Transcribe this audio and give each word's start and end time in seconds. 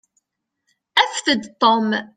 Afet-d 1.01 1.43
Tom. 1.61 1.87